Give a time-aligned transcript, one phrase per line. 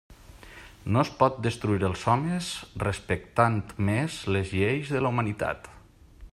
[0.95, 2.49] No es pot destruir els homes
[2.85, 3.61] respectant
[3.91, 5.75] més les lleis de la humanitat.